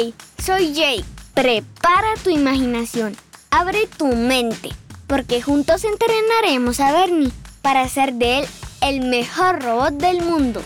Hey, 0.00 0.14
soy 0.38 0.74
Jake. 0.74 1.04
Prepara 1.34 2.14
tu 2.22 2.30
imaginación. 2.30 3.16
Abre 3.50 3.88
tu 3.88 4.06
mente. 4.06 4.70
Porque 5.08 5.42
juntos 5.42 5.82
entrenaremos 5.82 6.78
a 6.78 6.92
Bernie 6.92 7.32
para 7.62 7.80
hacer 7.80 8.12
de 8.12 8.38
él 8.38 8.48
el 8.80 9.00
mejor 9.00 9.60
robot 9.60 9.94
del 9.94 10.22
mundo. 10.22 10.62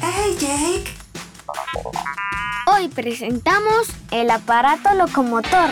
¡Hey, 0.00 0.36
Jake! 0.38 0.94
Hoy 2.68 2.86
presentamos 2.86 3.88
el 4.12 4.30
aparato 4.30 4.94
locomotor. 4.94 5.70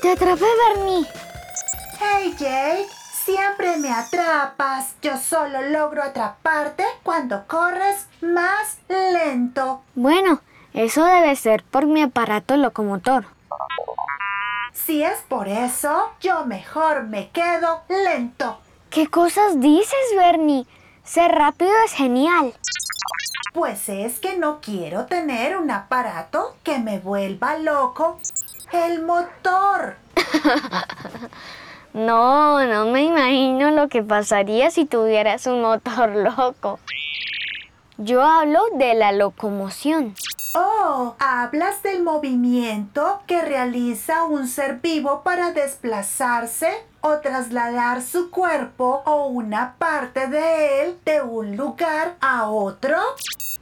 Te 0.00 0.12
atrapé, 0.12 0.46
Bernie. 0.76 1.08
¡Hey, 1.98 2.36
Jake! 2.38 2.86
Siempre 3.24 3.78
me 3.78 3.90
atrapas. 3.90 4.94
Yo 5.02 5.18
solo 5.18 5.60
logro 5.70 6.04
atraparte 6.04 6.84
cuando 7.02 7.48
corres 7.48 8.06
más 8.20 8.76
lento. 8.88 9.82
Bueno, 9.96 10.40
eso 10.74 11.04
debe 11.04 11.36
ser 11.36 11.62
por 11.62 11.86
mi 11.86 12.02
aparato 12.02 12.56
locomotor. 12.56 13.26
Si 14.72 15.04
es 15.04 15.20
por 15.28 15.46
eso, 15.46 16.10
yo 16.20 16.44
mejor 16.44 17.04
me 17.04 17.30
quedo 17.30 17.82
lento. 17.88 18.58
¿Qué 18.90 19.06
cosas 19.06 19.60
dices, 19.60 19.98
Bernie? 20.16 20.66
Ser 21.04 21.30
rápido 21.30 21.70
es 21.84 21.92
genial. 21.92 22.52
Pues 23.52 23.88
es 23.88 24.18
que 24.18 24.36
no 24.36 24.60
quiero 24.60 25.06
tener 25.06 25.56
un 25.56 25.70
aparato 25.70 26.56
que 26.64 26.80
me 26.80 26.98
vuelva 26.98 27.56
loco. 27.56 28.18
El 28.72 29.02
motor. 29.02 29.96
no, 31.92 32.66
no 32.66 32.86
me 32.86 33.02
imagino 33.02 33.70
lo 33.70 33.88
que 33.88 34.02
pasaría 34.02 34.72
si 34.72 34.86
tuvieras 34.86 35.46
un 35.46 35.62
motor 35.62 36.10
loco. 36.16 36.80
Yo 37.96 38.24
hablo 38.24 38.60
de 38.76 38.94
la 38.94 39.12
locomoción. 39.12 40.16
Oh, 40.56 41.16
hablas 41.18 41.82
del 41.82 42.04
movimiento 42.04 43.20
que 43.26 43.42
realiza 43.42 44.22
un 44.22 44.46
ser 44.46 44.76
vivo 44.76 45.22
para 45.24 45.50
desplazarse 45.50 46.70
o 47.00 47.18
trasladar 47.18 48.00
su 48.02 48.30
cuerpo 48.30 49.02
o 49.04 49.26
una 49.26 49.74
parte 49.78 50.28
de 50.28 50.82
él 50.82 50.98
de 51.04 51.22
un 51.22 51.56
lugar 51.56 52.14
a 52.20 52.48
otro. 52.48 52.96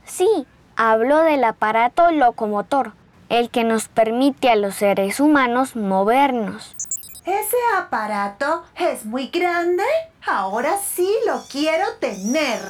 Sí, 0.04 0.46
hablo 0.76 1.22
del 1.22 1.44
aparato 1.44 2.10
locomotor, 2.10 2.92
el 3.30 3.48
que 3.48 3.64
nos 3.64 3.88
permite 3.88 4.50
a 4.50 4.56
los 4.56 4.74
seres 4.74 5.18
humanos 5.18 5.76
movernos. 5.76 6.76
¿Ese 7.25 7.56
aparato 7.78 8.65
es 8.75 9.05
muy 9.05 9.28
grande? 9.28 9.84
Ahora 10.27 10.77
sí 10.78 11.09
lo 11.25 11.41
quiero 11.51 11.84
tener. 12.01 12.61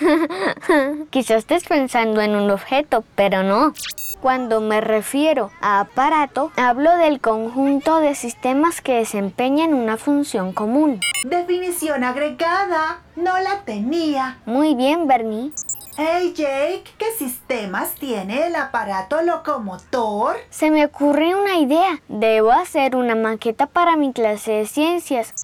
Quizás 1.10 1.38
estés 1.38 1.64
pensando 1.64 2.22
en 2.22 2.34
un 2.34 2.50
objeto, 2.50 3.04
pero 3.14 3.42
no. 3.42 3.74
Cuando 4.22 4.62
me 4.62 4.80
refiero 4.80 5.50
a 5.60 5.80
aparato, 5.80 6.50
hablo 6.56 6.96
del 6.96 7.20
conjunto 7.20 8.00
de 8.00 8.14
sistemas 8.14 8.80
que 8.80 8.94
desempeñan 8.94 9.74
una 9.74 9.98
función 9.98 10.54
común. 10.54 11.00
Definición 11.24 12.02
agregada. 12.02 13.02
No 13.14 13.38
la 13.38 13.60
tenía. 13.66 14.38
Muy 14.46 14.74
bien, 14.74 15.06
Bernie. 15.06 15.52
Hey 16.00 16.32
Jake, 16.32 16.84
¿qué 16.96 17.10
sistemas 17.18 17.96
tiene 17.96 18.46
el 18.46 18.54
aparato 18.54 19.20
locomotor? 19.20 20.36
Se 20.48 20.70
me 20.70 20.84
ocurre 20.84 21.34
una 21.34 21.56
idea. 21.56 22.00
Debo 22.06 22.52
hacer 22.52 22.94
una 22.94 23.16
maqueta 23.16 23.66
para 23.66 23.96
mi 23.96 24.12
clase 24.12 24.52
de 24.52 24.66
ciencias. 24.66 25.34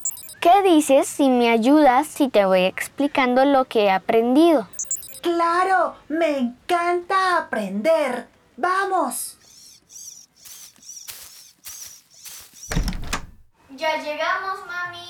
¿Qué 0.40 0.62
dices 0.62 1.08
si 1.08 1.28
me 1.28 1.50
ayudas 1.50 2.06
si 2.06 2.28
te 2.28 2.44
voy 2.44 2.60
explicando 2.66 3.44
lo 3.44 3.64
que 3.64 3.86
he 3.86 3.90
aprendido? 3.90 4.68
Claro, 5.22 5.96
me 6.06 6.38
encanta 6.38 7.36
aprender. 7.36 8.28
Vamos. 8.56 9.36
Ya 13.70 13.96
llegamos, 14.00 14.64
mami. 14.68 15.03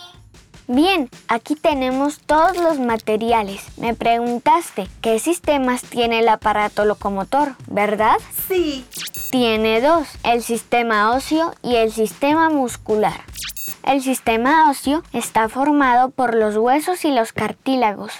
Bien, 0.67 1.11
aquí 1.29 1.57
tenemos 1.57 2.21
todos 2.21 2.57
los 2.57 2.79
materiales. 2.79 3.63
Me 3.77 3.95
preguntaste 3.95 4.89
qué 5.03 5.19
sistemas 5.19 5.83
tiene 5.83 6.21
el 6.21 6.29
aparato 6.29 6.87
locomotor, 6.87 7.55
¿verdad? 7.67 8.17
Sí. 8.49 8.87
Tiene 9.31 9.83
dos, 9.83 10.09
el 10.23 10.43
sistema 10.43 11.13
óseo 11.13 11.53
y 11.63 11.77
el 11.77 11.93
sistema 11.93 12.49
muscular. 12.49 13.25
El 13.83 14.01
sistema 14.01 14.71
óseo 14.71 15.03
está 15.13 15.51
formado 15.51 16.11
por 16.11 16.35
los 16.35 16.57
huesos 16.57 17.05
y 17.05 17.11
los 17.11 17.35
cartílagos. 17.35 18.13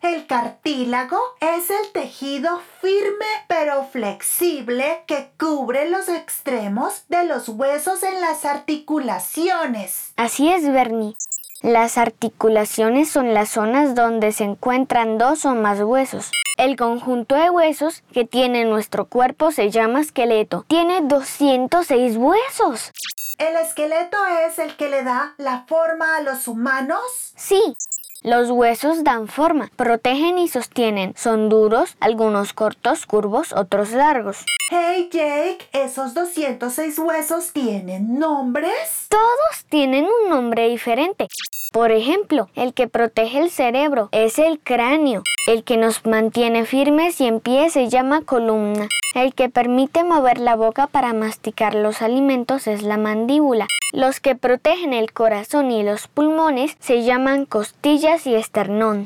El 0.00 0.26
cartílago 0.26 1.18
es 1.40 1.70
el 1.70 1.92
tejido 1.92 2.62
firme 2.80 3.26
pero 3.48 3.84
flexible 3.84 5.02
que 5.06 5.32
cubre 5.38 5.90
los 5.90 6.08
extremos 6.08 7.04
de 7.08 7.24
los 7.24 7.48
huesos 7.48 8.04
en 8.04 8.20
las 8.20 8.44
articulaciones. 8.44 10.12
Así 10.16 10.48
es, 10.48 10.72
Bernie. 10.72 11.14
Las 11.62 11.98
articulaciones 11.98 13.10
son 13.10 13.34
las 13.34 13.50
zonas 13.50 13.94
donde 13.94 14.32
se 14.32 14.44
encuentran 14.44 15.18
dos 15.18 15.44
o 15.44 15.54
más 15.54 15.78
huesos. 15.82 16.30
El 16.56 16.76
conjunto 16.76 17.34
de 17.34 17.50
huesos 17.50 18.02
que 18.14 18.24
tiene 18.24 18.64
nuestro 18.64 19.04
cuerpo 19.04 19.50
se 19.52 19.70
llama 19.70 20.00
esqueleto. 20.00 20.64
Tiene 20.68 21.02
206 21.02 22.16
huesos. 22.16 22.92
¿El 23.36 23.56
esqueleto 23.56 24.16
es 24.48 24.58
el 24.58 24.74
que 24.76 24.88
le 24.88 25.02
da 25.02 25.34
la 25.36 25.66
forma 25.66 26.16
a 26.16 26.22
los 26.22 26.48
humanos? 26.48 27.00
Sí. 27.36 27.62
Los 28.22 28.50
huesos 28.50 29.04
dan 29.04 29.28
forma, 29.28 29.70
protegen 29.76 30.38
y 30.38 30.48
sostienen. 30.48 31.14
Son 31.14 31.50
duros, 31.50 31.96
algunos 32.00 32.54
cortos, 32.54 33.04
curvos, 33.04 33.52
otros 33.52 33.92
largos. 33.92 34.46
Hey 34.72 35.08
Jake, 35.10 35.66
¿esos 35.72 36.14
206 36.14 37.00
huesos 37.00 37.52
tienen 37.52 38.20
nombres? 38.20 39.08
Todos 39.08 39.64
tienen 39.68 40.04
un 40.04 40.30
nombre 40.30 40.68
diferente. 40.68 41.26
Por 41.72 41.90
ejemplo, 41.90 42.48
el 42.54 42.72
que 42.72 42.86
protege 42.86 43.40
el 43.40 43.50
cerebro 43.50 44.10
es 44.12 44.38
el 44.38 44.60
cráneo. 44.60 45.24
El 45.48 45.64
que 45.64 45.76
nos 45.76 46.06
mantiene 46.06 46.66
firmes 46.66 47.20
y 47.20 47.26
en 47.26 47.40
pie 47.40 47.70
se 47.70 47.88
llama 47.88 48.22
columna. 48.22 48.86
El 49.16 49.34
que 49.34 49.48
permite 49.48 50.04
mover 50.04 50.38
la 50.38 50.54
boca 50.54 50.86
para 50.86 51.14
masticar 51.14 51.74
los 51.74 52.00
alimentos 52.00 52.68
es 52.68 52.84
la 52.84 52.96
mandíbula. 52.96 53.66
Los 53.92 54.20
que 54.20 54.36
protegen 54.36 54.92
el 54.92 55.12
corazón 55.12 55.72
y 55.72 55.82
los 55.82 56.06
pulmones 56.06 56.76
se 56.78 57.02
llaman 57.02 57.44
costillas 57.44 58.24
y 58.28 58.36
esternón. 58.36 59.02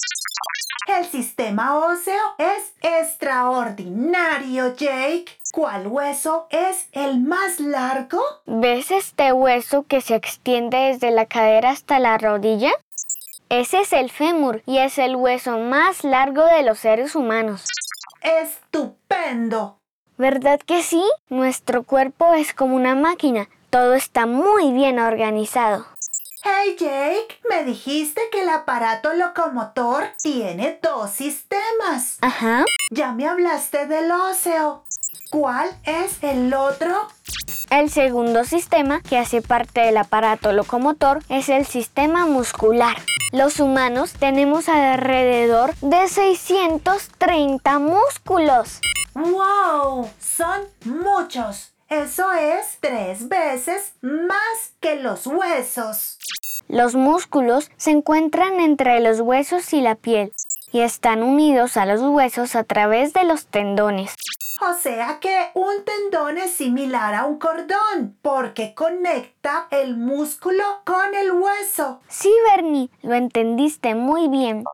El 0.87 1.06
sistema 1.06 1.78
óseo 1.78 2.21
es 2.37 2.75
extraordinario, 2.83 4.75
Jake. 4.75 5.25
¿Cuál 5.50 5.87
hueso 5.87 6.47
es 6.50 6.89
el 6.93 7.21
más 7.21 7.59
largo? 7.59 8.21
¿Ves 8.45 8.91
este 8.91 9.33
hueso 9.33 9.84
que 9.84 10.03
se 10.03 10.15
extiende 10.15 10.77
desde 10.77 11.11
la 11.11 11.25
cadera 11.25 11.71
hasta 11.71 11.99
la 11.99 12.19
rodilla? 12.19 12.71
Ese 13.49 13.81
es 13.81 13.95
el 13.95 14.11
fémur 14.11 14.62
y 14.67 14.77
es 14.77 14.99
el 14.99 15.17
hueso 15.17 15.59
más 15.59 16.05
largo 16.05 16.45
de 16.45 16.62
los 16.62 16.81
seres 16.81 17.15
humanos. 17.15 17.65
¡Estupendo! 18.21 19.78
¿Verdad 20.19 20.61
que 20.61 20.83
sí? 20.83 21.03
Nuestro 21.31 21.84
cuerpo 21.84 22.34
es 22.34 22.53
como 22.53 22.77
una 22.77 22.95
máquina. 22.95 23.49
Todo 23.71 23.95
está 23.95 24.27
muy 24.27 24.71
bien 24.72 24.99
organizado. 24.99 25.87
Hey 26.47 26.77
Jake, 26.78 27.41
me 27.49 27.65
dijiste 27.65 28.21
que 28.31 28.43
el 28.43 28.50
aparato 28.50 29.15
locomotor 29.15 30.05
tiene 30.22 30.78
dos 30.82 31.10
sistemas. 31.10 32.19
Ajá. 32.21 32.66
Ya 32.91 33.12
me 33.12 33.27
hablaste 33.27 33.87
del 33.87 34.10
óseo. 34.10 34.84
¿Cuál 35.31 35.71
es 35.84 36.22
el 36.22 36.53
otro? 36.53 37.09
El 37.71 37.88
segundo 37.88 38.44
sistema 38.44 39.00
que 39.00 39.16
hace 39.16 39.41
parte 39.41 39.81
del 39.81 39.97
aparato 39.97 40.53
locomotor 40.53 41.22
es 41.31 41.49
el 41.49 41.65
sistema 41.65 42.27
muscular. 42.27 42.98
Los 43.33 43.59
humanos 43.59 44.13
tenemos 44.13 44.69
alrededor 44.69 45.74
de 45.77 46.09
630 46.09 47.78
músculos. 47.78 48.80
¡Wow! 49.15 50.10
Son 50.21 50.60
muchos. 50.84 51.73
Eso 52.03 52.33
es 52.33 52.79
tres 52.81 53.29
veces 53.29 53.95
más 54.01 54.75
que 54.81 54.97
los 54.97 55.29
huesos. 55.29 56.19
Los 56.67 56.97
músculos 56.97 57.71
se 57.77 57.93
encuentran 57.93 58.59
entre 58.59 58.99
los 58.99 59.21
huesos 59.21 59.73
y 59.73 59.81
la 59.81 59.95
piel 59.95 60.33
y 60.73 60.81
están 60.81 61.23
unidos 61.23 61.77
a 61.77 61.87
los 61.87 62.01
huesos 62.03 62.57
a 62.57 62.65
través 62.65 63.13
de 63.13 63.23
los 63.23 63.47
tendones. 63.47 64.17
O 64.61 64.75
sea 64.75 65.21
que 65.21 65.51
un 65.55 65.85
tendón 65.85 66.37
es 66.37 66.51
similar 66.53 67.15
a 67.15 67.27
un 67.27 67.39
cordón 67.39 68.19
porque 68.23 68.75
conecta 68.75 69.69
el 69.71 69.97
músculo 69.97 70.65
con 70.85 71.15
el 71.15 71.31
hueso. 71.31 72.01
Sí, 72.09 72.35
Bernie, 72.51 72.91
lo 73.03 73.15
entendiste 73.15 73.95
muy 73.95 74.27
bien. 74.27 74.65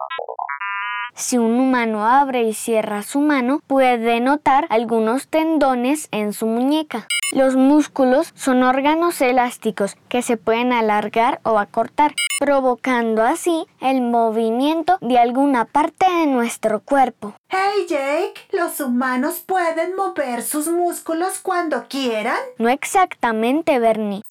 Si 1.21 1.37
un 1.37 1.61
humano 1.61 2.07
abre 2.07 2.45
y 2.45 2.55
cierra 2.55 3.03
su 3.03 3.21
mano, 3.21 3.61
puede 3.67 4.21
notar 4.21 4.67
algunos 4.71 5.29
tendones 5.29 6.09
en 6.13 6.33
su 6.33 6.47
muñeca. 6.47 7.07
Los 7.35 7.57
músculos 7.57 8.33
son 8.35 8.63
órganos 8.63 9.21
elásticos 9.21 9.97
que 10.09 10.23
se 10.23 10.39
pueden 10.39 10.73
alargar 10.73 11.41
o 11.45 11.59
acortar, 11.59 12.15
provocando 12.41 13.23
así 13.23 13.67
el 13.83 14.01
movimiento 14.01 14.97
de 15.03 15.19
alguna 15.19 15.67
parte 15.67 16.11
de 16.11 16.27
nuestro 16.27 16.81
cuerpo. 16.81 17.35
Hey 17.51 17.85
Jake, 17.87 18.41
¿los 18.53 18.81
humanos 18.81 19.43
pueden 19.45 19.95
mover 19.97 20.43
sus 20.43 20.69
músculos 20.69 21.39
cuando 21.43 21.85
quieran? 21.87 22.39
No 22.57 22.71
exactamente, 22.71 23.79
Bernie. 23.79 24.23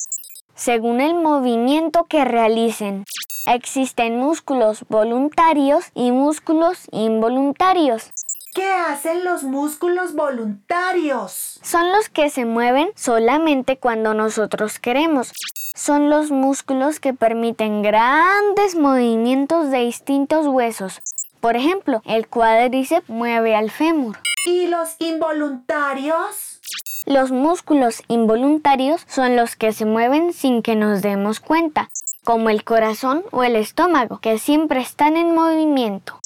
Según 0.56 1.00
el 1.00 1.14
movimiento 1.14 2.06
que 2.06 2.24
realicen. 2.24 3.04
Existen 3.46 4.18
músculos 4.18 4.84
voluntarios 4.88 5.86
y 5.94 6.12
músculos 6.12 6.86
involuntarios. 6.92 8.10
¿Qué 8.54 8.70
hacen 8.70 9.24
los 9.24 9.44
músculos 9.44 10.14
voluntarios? 10.14 11.58
Son 11.62 11.90
los 11.90 12.10
que 12.10 12.28
se 12.28 12.44
mueven 12.44 12.90
solamente 12.96 13.78
cuando 13.78 14.12
nosotros 14.12 14.78
queremos. 14.78 15.32
Son 15.74 16.10
los 16.10 16.30
músculos 16.30 17.00
que 17.00 17.14
permiten 17.14 17.80
grandes 17.82 18.76
movimientos 18.76 19.70
de 19.70 19.78
distintos 19.78 20.46
huesos. 20.46 21.00
Por 21.40 21.56
ejemplo, 21.56 22.02
el 22.04 22.28
cuádriceps 22.28 23.08
mueve 23.08 23.56
al 23.56 23.70
fémur. 23.70 24.18
¿Y 24.44 24.66
los 24.66 24.96
involuntarios? 24.98 26.59
Los 27.06 27.30
músculos 27.30 28.02
involuntarios 28.08 29.04
son 29.08 29.34
los 29.34 29.56
que 29.56 29.72
se 29.72 29.86
mueven 29.86 30.34
sin 30.34 30.62
que 30.62 30.76
nos 30.76 31.00
demos 31.00 31.40
cuenta, 31.40 31.88
como 32.24 32.50
el 32.50 32.62
corazón 32.62 33.24
o 33.30 33.42
el 33.42 33.56
estómago, 33.56 34.20
que 34.20 34.38
siempre 34.38 34.80
están 34.80 35.16
en 35.16 35.34
movimiento. 35.34 36.20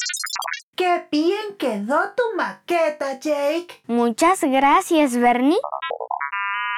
¡Qué 0.75 1.07
bien 1.13 1.57
quedó 1.59 2.01
tu 2.17 2.25
maqueta, 2.37 3.21
Jake! 3.21 3.83
Muchas 3.87 4.41
gracias, 4.43 5.17
Bernie. 5.17 5.61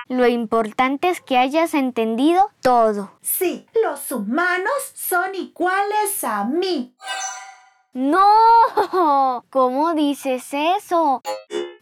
Lo 0.08 0.28
importante 0.28 1.08
es 1.08 1.22
que 1.22 1.38
hayas 1.38 1.72
entendido 1.72 2.50
todo. 2.60 3.10
Sí, 3.22 3.66
los 3.82 4.12
humanos 4.12 4.92
son 4.94 5.34
iguales 5.34 6.22
a 6.22 6.44
mí. 6.44 6.94
¡No! 7.94 9.42
¿Cómo 9.48 9.94
dices 9.94 10.46
eso? 10.52 11.22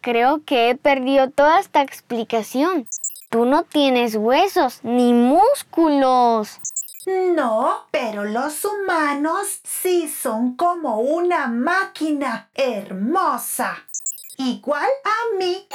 Creo 0.05 0.45
que 0.45 0.69
he 0.69 0.75
perdido 0.75 1.31
toda 1.31 1.59
esta 1.59 1.81
explicación. 1.81 2.87
Tú 3.31 3.47
no 3.47 3.63
tienes 3.63 4.17
huesos 4.17 4.81
ni 4.83 5.15
músculos. 5.15 6.59
No, 7.07 7.87
pero 7.91 8.25
los 8.25 8.67
humanos 8.67 9.61
sí 9.65 10.11
son 10.11 10.57
como 10.57 10.99
una 10.99 11.47
máquina 11.47 12.51
hermosa. 12.55 13.79
Igual 14.37 14.91
a 15.05 15.39
mí. 15.39 15.67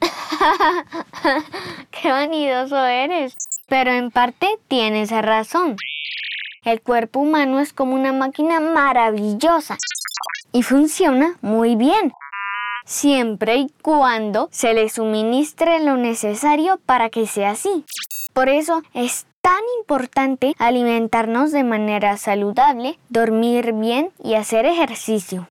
Qué 1.90 2.12
vanidoso 2.12 2.76
eres. 2.76 3.34
Pero 3.66 3.90
en 3.90 4.12
parte 4.12 4.56
tienes 4.68 5.10
razón. 5.10 5.74
El 6.64 6.80
cuerpo 6.80 7.18
humano 7.18 7.58
es 7.58 7.72
como 7.72 7.96
una 7.96 8.12
máquina 8.12 8.60
maravillosa 8.60 9.78
y 10.54 10.62
funciona 10.62 11.36
muy 11.42 11.74
bien, 11.74 12.12
siempre 12.84 13.56
y 13.56 13.72
cuando 13.82 14.48
se 14.50 14.74
le 14.74 14.88
suministre 14.88 15.80
lo 15.80 15.96
necesario 15.96 16.78
para 16.86 17.10
que 17.10 17.26
sea 17.26 17.50
así. 17.50 17.84
Por 18.32 18.48
eso 18.48 18.82
es 18.94 19.26
tan 19.42 19.60
importante 19.78 20.54
alimentarnos 20.58 21.52
de 21.52 21.64
manera 21.64 22.16
saludable, 22.16 22.98
dormir 23.08 23.72
bien 23.72 24.10
y 24.22 24.34
hacer 24.34 24.66
ejercicio. 24.66 25.48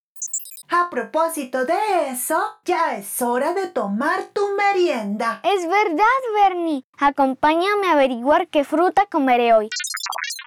A 0.69 0.89
propósito 0.89 1.65
de 1.65 1.75
eso, 2.09 2.41
ya 2.65 2.97
es 2.97 3.21
hora 3.21 3.53
de 3.53 3.67
tomar 3.67 4.23
tu 4.33 4.41
merienda. 4.55 5.39
Es 5.43 5.67
verdad, 5.67 6.03
Bernie. 6.33 6.83
Acompáñame 6.97 7.87
a 7.87 7.91
averiguar 7.91 8.47
qué 8.47 8.63
fruta 8.63 9.05
comeré 9.05 9.53
hoy. 9.53 9.69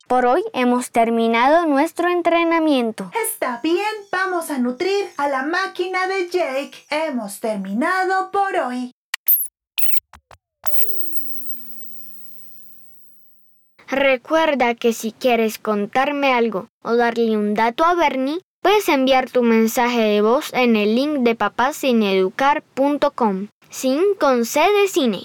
Por 0.06 0.24
hoy 0.24 0.44
hemos 0.52 0.92
terminado 0.92 1.66
nuestro 1.66 2.08
entrenamiento. 2.08 3.10
Está 3.28 3.58
bien, 3.60 3.80
vamos 4.12 4.50
a 4.50 4.58
nutrir 4.58 5.04
a 5.16 5.28
la 5.28 5.42
máquina 5.42 6.06
de 6.06 6.30
Jake. 6.30 6.76
Hemos 6.90 7.40
terminado 7.40 8.30
por 8.30 8.54
hoy. 8.54 8.92
Recuerda 13.88 14.76
que 14.76 14.92
si 14.92 15.10
quieres 15.10 15.58
contarme 15.58 16.32
algo 16.32 16.68
o 16.82 16.94
darle 16.94 17.36
un 17.36 17.54
dato 17.54 17.84
a 17.84 17.94
Bernie, 17.94 18.42
puedes 18.62 18.88
enviar 18.88 19.28
tu 19.28 19.42
mensaje 19.42 20.02
de 20.02 20.20
voz 20.20 20.52
en 20.52 20.76
el 20.76 20.94
link 20.94 21.18
de 21.20 21.34
papacineeducar.com, 21.34 23.48
sin 23.70 24.14
con 24.20 24.44
C 24.44 24.60
de 24.60 24.86
cine. 24.86 25.24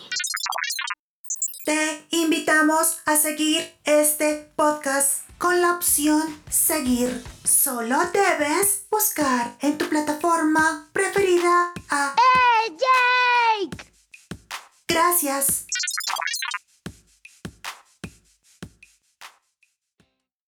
Te 1.63 2.07
invitamos 2.09 3.01
a 3.05 3.15
seguir 3.17 3.71
este 3.83 4.51
podcast 4.55 5.29
con 5.37 5.61
la 5.61 5.73
opción 5.73 6.41
seguir. 6.49 7.23
Solo 7.43 7.99
debes 8.11 8.85
buscar 8.89 9.55
en 9.59 9.77
tu 9.77 9.87
plataforma 9.87 10.89
preferida 10.91 11.71
a 11.89 12.15
¡Hey, 12.17 12.75
Jake! 13.69 13.91
Gracias. 14.87 15.67